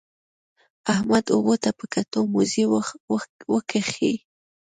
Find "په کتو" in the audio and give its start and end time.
1.77-2.19